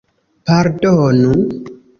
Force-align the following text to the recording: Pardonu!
Pardonu! 0.47 1.31